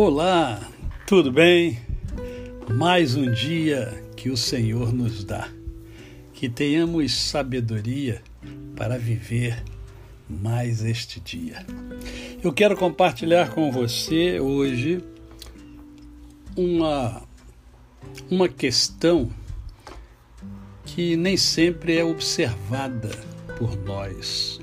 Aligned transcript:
Olá, 0.00 0.60
tudo 1.08 1.32
bem? 1.32 1.76
Mais 2.72 3.16
um 3.16 3.32
dia 3.32 4.00
que 4.14 4.30
o 4.30 4.36
Senhor 4.36 4.92
nos 4.92 5.24
dá. 5.24 5.50
Que 6.32 6.48
tenhamos 6.48 7.12
sabedoria 7.12 8.22
para 8.76 8.96
viver 8.96 9.60
mais 10.30 10.84
este 10.84 11.18
dia. 11.18 11.66
Eu 12.40 12.52
quero 12.52 12.76
compartilhar 12.76 13.50
com 13.50 13.72
você 13.72 14.38
hoje 14.38 15.02
uma, 16.56 17.20
uma 18.30 18.48
questão 18.48 19.28
que 20.86 21.16
nem 21.16 21.36
sempre 21.36 21.98
é 21.98 22.04
observada 22.04 23.10
por 23.58 23.76
nós. 23.78 24.60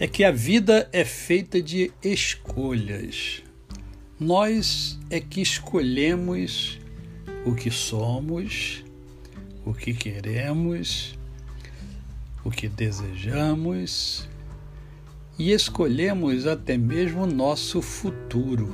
É 0.00 0.06
que 0.06 0.24
a 0.24 0.30
vida 0.30 0.88
é 0.90 1.04
feita 1.04 1.60
de 1.60 1.92
escolhas. 2.02 3.46
Nós 4.20 4.98
é 5.10 5.20
que 5.20 5.40
escolhemos 5.40 6.80
o 7.46 7.54
que 7.54 7.70
somos, 7.70 8.84
o 9.64 9.72
que 9.72 9.94
queremos, 9.94 11.16
o 12.44 12.50
que 12.50 12.68
desejamos 12.68 14.28
e 15.38 15.52
escolhemos 15.52 16.48
até 16.48 16.76
mesmo 16.76 17.22
o 17.22 17.32
nosso 17.32 17.80
futuro. 17.80 18.72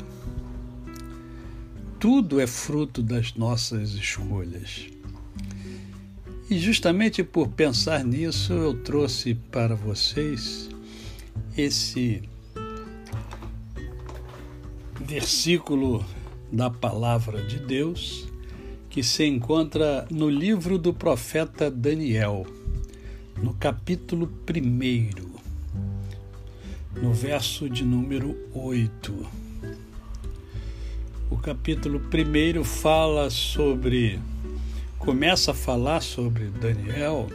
Tudo 2.00 2.40
é 2.40 2.46
fruto 2.46 3.02
das 3.02 3.34
nossas 3.34 3.90
escolhas. 3.90 4.86
E 6.48 6.58
justamente 6.58 7.22
por 7.22 7.48
pensar 7.48 8.02
nisso, 8.02 8.54
eu 8.54 8.82
trouxe 8.82 9.34
para 9.34 9.74
vocês 9.74 10.70
esse 11.56 12.22
versículo 15.04 16.02
da 16.50 16.70
palavra 16.70 17.42
de 17.42 17.58
Deus 17.58 18.26
que 18.88 19.02
se 19.02 19.24
encontra 19.24 20.06
no 20.10 20.30
livro 20.30 20.78
do 20.78 20.94
profeta 20.94 21.70
Daniel, 21.70 22.46
no 23.42 23.52
capítulo 23.54 24.32
1, 24.48 27.02
no 27.02 27.12
verso 27.12 27.68
de 27.68 27.84
número 27.84 28.34
8. 28.54 29.26
O 31.30 31.36
capítulo 31.36 32.00
1 32.00 32.64
fala 32.64 33.28
sobre, 33.28 34.18
começa 34.98 35.50
a 35.50 35.54
falar 35.54 36.00
sobre 36.00 36.46
Daniel, 36.46 37.28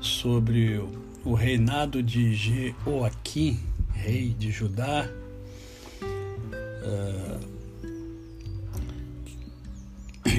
sobre 0.00 0.80
o 1.24 1.34
reinado 1.34 2.02
de 2.02 2.34
Jeoaquim, 2.34 3.58
rei 3.94 4.28
de 4.28 4.52
Judá, 4.52 5.08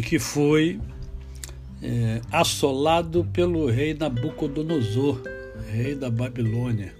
que 0.07 0.19
foi 0.19 0.79
é, 1.81 2.21
assolado 2.31 3.25
pelo 3.33 3.69
rei 3.69 3.93
Nabucodonosor, 3.93 5.21
rei 5.69 5.95
da 5.95 6.09
Babilônia, 6.09 6.95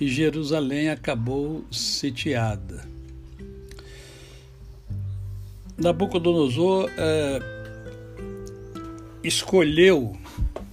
e 0.00 0.08
Jerusalém 0.08 0.88
acabou 0.88 1.64
sitiada. 1.70 2.84
Nabucodonosor 5.76 6.90
é, 6.98 7.40
escolheu, 9.22 10.16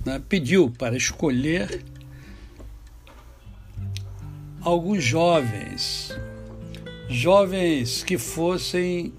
né, 0.03 0.19
pediu 0.27 0.71
para 0.71 0.97
escolher 0.97 1.83
alguns 4.61 5.03
jovens 5.03 6.11
jovens 7.09 8.03
que 8.03 8.17
fossem 8.17 9.13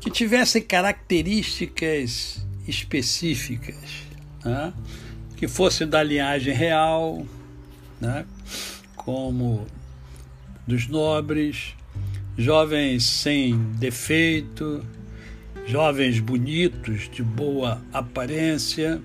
que 0.00 0.10
tivessem 0.10 0.60
características 0.60 2.44
específicas, 2.68 4.02
né? 4.44 4.72
que 5.34 5.48
fossem 5.48 5.88
da 5.88 6.02
linhagem 6.02 6.52
real, 6.52 7.26
né? 7.98 8.26
como 8.94 9.66
dos 10.66 10.86
nobres, 10.88 11.74
jovens 12.36 13.04
sem 13.04 13.56
defeito, 13.78 14.84
jovens 15.66 16.20
bonitos, 16.20 17.08
de 17.10 17.22
boa 17.22 17.80
aparência, 17.90 19.00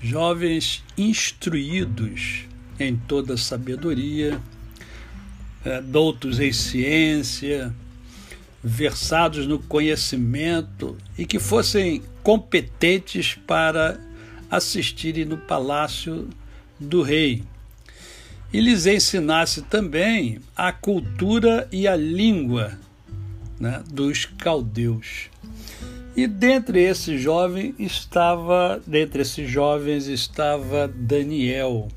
jovens 0.00 0.84
instruídos 0.96 2.44
em 2.78 2.96
toda 2.96 3.36
sabedoria 3.36 4.40
doutos 5.84 6.40
em 6.40 6.52
ciência, 6.52 7.74
versados 8.62 9.46
no 9.46 9.58
conhecimento 9.58 10.96
e 11.16 11.24
que 11.24 11.38
fossem 11.38 12.02
competentes 12.22 13.34
para 13.46 13.98
assistirem 14.50 15.24
no 15.24 15.36
palácio 15.36 16.28
do 16.78 17.02
rei. 17.02 17.42
E 18.52 18.60
lhes 18.60 18.86
ensinasse 18.86 19.62
também 19.62 20.40
a 20.56 20.72
cultura 20.72 21.68
e 21.70 21.86
a 21.86 21.94
língua 21.94 22.78
né, 23.58 23.82
dos 23.88 24.24
caldeus. 24.24 25.30
E 26.16 26.26
dentre 26.26 26.82
esses 26.82 27.20
jovens 27.20 27.74
estava, 27.78 28.82
dentre 28.84 29.22
esses 29.22 29.48
jovens 29.48 30.08
estava 30.08 30.88
Daniel, 30.88 31.88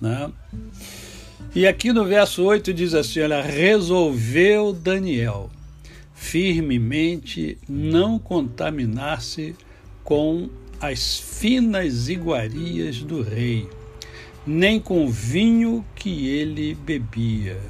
né? 0.00 0.30
E 1.54 1.66
aqui 1.66 1.92
no 1.92 2.04
verso 2.04 2.42
8 2.44 2.72
diz 2.72 2.94
assim: 2.94 3.20
olha, 3.20 3.42
resolveu 3.42 4.72
Daniel 4.72 5.50
firmemente 6.14 7.58
não 7.68 8.18
contaminar-se 8.18 9.56
com 10.04 10.48
as 10.80 11.18
finas 11.18 12.08
iguarias 12.08 13.02
do 13.02 13.22
rei, 13.22 13.68
nem 14.46 14.80
com 14.80 15.04
o 15.04 15.10
vinho 15.10 15.84
que 15.94 16.28
ele 16.28 16.74
bebia. 16.74 17.60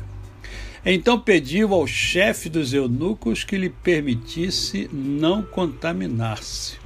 Então 0.84 1.18
pediu 1.18 1.72
ao 1.72 1.86
chefe 1.86 2.48
dos 2.48 2.72
eunucos 2.74 3.42
que 3.42 3.56
lhe 3.56 3.70
permitisse 3.70 4.88
não 4.92 5.42
contaminar-se. 5.42 6.76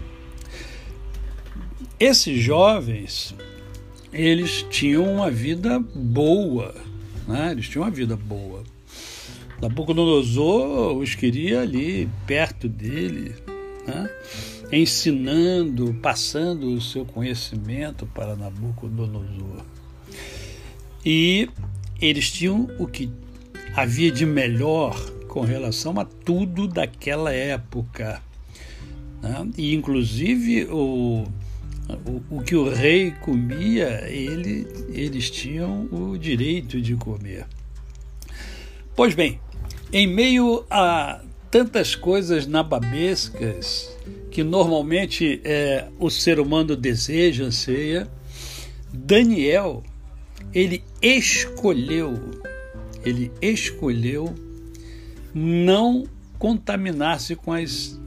Esses 1.99 2.39
jovens, 2.39 3.35
eles 4.13 4.65
tinham 4.71 5.05
uma 5.05 5.31
vida 5.31 5.79
boa, 5.79 6.75
né? 7.27 7.53
Eles 7.53 7.69
tinham 7.69 7.85
uma 7.85 7.91
vida 7.91 8.17
boa. 8.17 8.63
Nabucodonosor 9.61 10.97
os 10.97 11.15
queria 11.15 11.63
ali, 11.63 12.09
perto 12.27 12.69
dele, 12.69 13.35
né? 13.87 14.11
ensinando, 14.71 15.95
passando 16.03 16.75
o 16.75 16.81
seu 16.81 17.05
conhecimento 17.05 18.07
para 18.07 18.37
Nabucodonosor. 18.37 19.65
E 21.05 21.49
eles 22.01 22.31
tinham 22.31 22.69
o 22.79 22.87
que 22.87 23.11
havia 23.75 24.11
de 24.11 24.27
melhor 24.27 24.95
com 25.29 25.41
relação 25.41 25.99
a 25.99 26.05
tudo 26.05 26.67
daquela 26.67 27.33
época. 27.33 28.23
Né? 29.23 29.51
E, 29.57 29.75
inclusive, 29.75 30.65
o, 30.65 31.25
o, 31.89 32.37
o 32.37 32.43
que 32.43 32.57
o 32.57 32.69
rei 32.69 33.13
comia, 33.13 34.05
ele, 34.09 34.67
eles 34.93 35.31
tinham 35.31 35.89
o 35.93 36.17
direito 36.19 36.81
de 36.81 36.95
comer. 36.97 37.47
Pois 38.95 39.15
bem, 39.15 39.41
em 39.93 40.07
meio 40.07 40.65
a 40.71 41.21
tantas 41.51 41.95
coisas 41.95 42.47
nababescas 42.47 43.97
que 44.31 44.43
normalmente 44.43 45.41
é, 45.45 45.89
o 45.99 46.11
ser 46.11 46.41
humano 46.41 46.77
deseja, 46.77 47.45
anseia, 47.45 48.09
Daniel, 48.93 49.83
ele 50.53 50.83
escolheu, 51.01 52.15
ele 53.05 53.31
escolheu 53.41 54.35
não 55.35 56.05
contaminar-se 56.39 57.37
com 57.37 57.53
as 57.53 57.99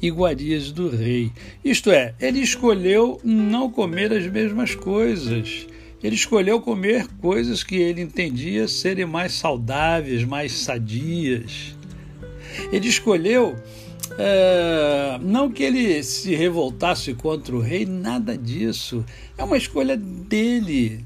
iguarias 0.00 0.70
do 0.72 0.88
rei. 0.88 1.30
Isto 1.64 1.90
é, 1.90 2.14
ele 2.20 2.40
escolheu 2.40 3.20
não 3.22 3.70
comer 3.70 4.12
as 4.12 4.26
mesmas 4.26 4.74
coisas. 4.74 5.66
Ele 6.02 6.14
escolheu 6.14 6.60
comer 6.60 7.06
coisas 7.20 7.62
que 7.62 7.76
ele 7.76 8.00
entendia 8.00 8.66
serem 8.66 9.04
mais 9.04 9.32
saudáveis, 9.32 10.24
mais 10.24 10.52
sadias. 10.52 11.76
Ele 12.72 12.88
escolheu 12.88 13.56
é, 14.18 15.18
não 15.22 15.50
que 15.50 15.62
ele 15.62 16.02
se 16.02 16.34
revoltasse 16.34 17.14
contra 17.14 17.54
o 17.54 17.60
rei, 17.60 17.84
nada 17.84 18.36
disso. 18.36 19.04
É 19.36 19.44
uma 19.44 19.56
escolha 19.56 19.96
dele. 19.96 21.04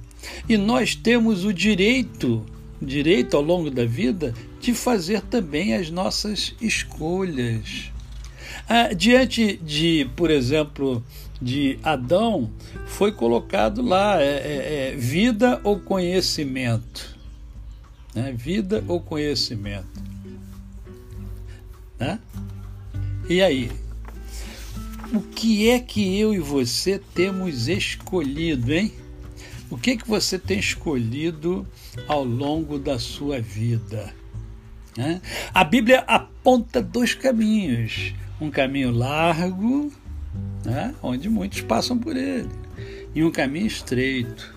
E 0.49 0.56
nós 0.56 0.94
temos 0.94 1.44
o 1.44 1.52
direito, 1.52 2.44
direito 2.81 3.37
ao 3.37 3.43
longo 3.43 3.70
da 3.70 3.85
vida, 3.85 4.32
de 4.61 4.73
fazer 4.73 5.20
também 5.23 5.75
as 5.75 5.91
nossas 5.91 6.55
escolhas. 6.61 7.94
Ah, 8.69 8.95
diante 8.95 9.57
de, 9.59 10.11
por 10.17 10.31
exemplo, 10.31 11.05
de 11.41 11.79
Adão, 11.83 12.51
foi 12.87 13.13
colocado 13.13 13.83
lá 13.83 14.21
é, 14.21 14.25
é, 14.25 14.93
é, 14.93 14.97
vida 14.97 15.61
ou 15.63 15.79
conhecimento. 15.79 17.17
Né? 18.15 18.33
Vida 18.33 18.83
ou 18.89 19.01
conhecimento? 19.01 20.03
Né? 21.99 22.19
E 23.29 23.43
aí? 23.43 23.71
O 25.13 25.21
que 25.21 25.69
é 25.69 25.79
que 25.79 26.19
eu 26.19 26.33
e 26.33 26.39
você 26.39 26.99
temos 27.15 27.69
escolhido, 27.69 28.73
hein? 28.73 28.93
O 29.71 29.77
que 29.77 29.93
é 29.93 29.97
que 29.97 30.09
você 30.09 30.39
tem 30.39 30.59
escolhido 30.59 31.67
ao 32.09 32.25
longo 32.25 32.79
da 32.79 32.99
sua 32.99 33.41
vida? 33.41 34.13
Né? 34.97 35.21
A 35.53 35.65
Bíblia 35.65 36.01
aponta 36.07 36.81
dois 36.81 37.15
caminhos: 37.15 38.15
um 38.44 38.50
caminho 38.50 38.91
largo, 38.91 39.93
né? 40.64 40.94
onde 41.02 41.29
muitos 41.29 41.62
passam 41.62 41.99
por 41.99 42.17
ele, 42.17 42.50
e 43.14 43.25
um 43.25 43.31
caminho 43.31 43.67
estreito. 43.67 44.55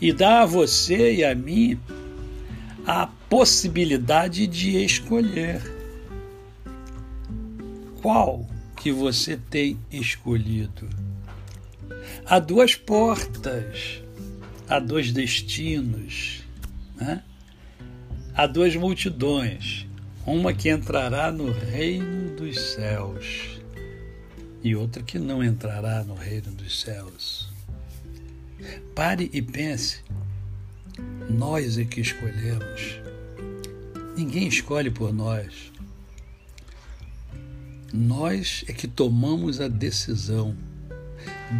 E 0.00 0.12
dá 0.12 0.42
a 0.42 0.46
você 0.46 1.16
e 1.16 1.24
a 1.24 1.34
mim 1.34 1.78
a 2.86 3.06
possibilidade 3.28 4.46
de 4.46 4.82
escolher 4.84 5.60
qual 8.00 8.46
que 8.76 8.90
você 8.90 9.36
tem 9.36 9.78
escolhido. 9.90 10.88
Há 12.24 12.38
duas 12.38 12.74
portas, 12.74 14.02
há 14.68 14.78
dois 14.78 15.12
destinos, 15.12 16.42
né? 16.96 17.22
há 18.34 18.46
duas 18.46 18.74
multidões, 18.76 19.86
uma 20.28 20.52
que 20.52 20.68
entrará 20.68 21.32
no 21.32 21.50
reino 21.50 22.36
dos 22.36 22.60
céus 22.60 23.58
e 24.62 24.76
outra 24.76 25.02
que 25.02 25.18
não 25.18 25.42
entrará 25.42 26.04
no 26.04 26.14
reino 26.14 26.52
dos 26.52 26.82
céus. 26.82 27.48
Pare 28.94 29.30
e 29.32 29.40
pense, 29.40 30.00
nós 31.30 31.78
é 31.78 31.84
que 31.84 32.02
escolhemos, 32.02 33.00
ninguém 34.16 34.46
escolhe 34.46 34.90
por 34.90 35.14
nós. 35.14 35.72
Nós 37.90 38.66
é 38.68 38.72
que 38.74 38.86
tomamos 38.86 39.62
a 39.62 39.68
decisão. 39.68 40.54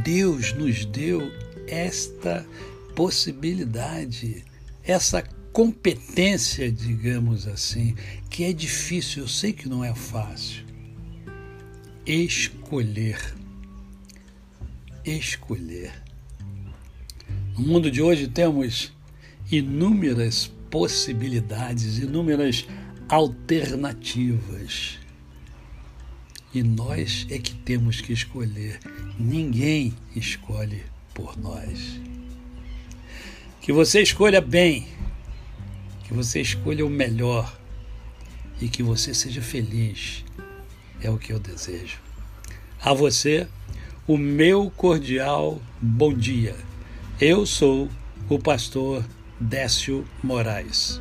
Deus 0.05 0.53
nos 0.53 0.85
deu 0.85 1.33
esta 1.67 2.45
possibilidade, 2.95 4.45
essa 4.85 5.23
competência, 5.59 6.71
digamos 6.71 7.49
assim, 7.49 7.97
que 8.31 8.45
é 8.45 8.53
difícil, 8.53 9.25
eu 9.25 9.29
sei 9.29 9.53
que 9.53 9.69
não 9.69 9.83
é 9.83 9.93
fácil. 9.93 10.65
Escolher. 12.07 13.35
Escolher. 15.05 15.93
No 17.59 17.67
mundo 17.67 17.91
de 17.91 18.01
hoje 18.01 18.29
temos 18.29 18.93
inúmeras 19.51 20.49
possibilidades, 20.71 21.99
inúmeras 21.99 22.65
alternativas. 23.09 25.01
E 26.55 26.63
nós 26.63 27.27
é 27.31 27.37
que 27.37 27.57
temos 27.57 28.01
que 28.01 28.13
escolher. 28.13 28.79
Ninguém 29.19 29.93
escolhe 30.15 30.85
por 31.13 31.37
nós. 31.37 32.01
Que 33.61 33.73
você 33.73 34.01
escolha 34.01 34.41
bem 34.41 34.97
que 36.09 36.15
você 36.15 36.41
escolha 36.41 36.87
o 36.87 36.91
melhor 36.91 37.55
e 38.63 38.67
que 38.67 38.83
você 38.83 39.13
seja 39.13 39.43
feliz. 39.43 40.25
É 41.03 41.11
o 41.11 41.19
que 41.19 41.35
eu 41.35 41.39
desejo. 41.39 41.99
A 42.81 42.95
você, 42.95 43.47
o 44.07 44.17
meu 44.17 44.71
cordial 44.71 45.61
bom 45.81 46.15
dia. 46.15 46.57
Eu 47.21 47.45
sou 47.45 47.91
o 48.27 48.39
pastor 48.39 49.05
Décio 49.39 50.09
Moraes. 50.23 50.99